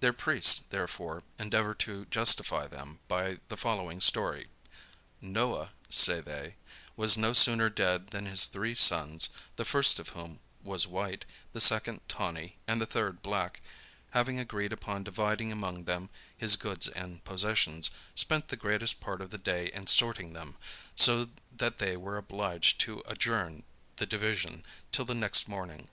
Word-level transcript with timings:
Their 0.00 0.12
priests, 0.12 0.58
therefore, 0.58 1.22
endeavor 1.38 1.72
to 1.76 2.04
justify 2.10 2.66
them, 2.66 3.00
by 3.08 3.38
the 3.48 3.56
following 3.56 4.02
story: 4.02 4.48
"Noah," 5.22 5.70
say 5.88 6.20
they, 6.20 6.56
"was 6.94 7.16
no 7.16 7.32
sooner 7.32 7.70
dead, 7.70 8.08
than 8.08 8.26
his 8.26 8.44
three 8.44 8.74
sons, 8.74 9.30
the 9.56 9.64
first 9.64 9.98
of 9.98 10.10
whom 10.10 10.40
was 10.62 10.86
white, 10.86 11.24
the 11.54 11.60
second 11.62 12.06
tawny, 12.06 12.58
and 12.66 12.82
the 12.82 12.86
third 12.86 13.22
black, 13.22 13.62
having 14.10 14.38
agreed 14.38 14.74
upon 14.74 15.04
dividing 15.04 15.50
among 15.50 15.84
them 15.84 16.10
his 16.36 16.56
goods 16.56 16.88
and 16.88 17.24
possessions, 17.24 17.88
spent 18.14 18.48
the 18.48 18.56
greatest 18.56 19.00
part 19.00 19.22
of 19.22 19.30
the 19.30 19.38
day 19.38 19.68
in 19.72 19.86
sorting 19.86 20.34
them; 20.34 20.58
so 20.96 21.30
that 21.50 21.78
they 21.78 21.96
were 21.96 22.18
obliged 22.18 22.78
to 22.80 23.02
adjourn 23.06 23.62
the 23.96 24.04
division 24.04 24.66
till 24.92 25.06
the 25.06 25.14
next 25.14 25.48
morning. 25.48 25.88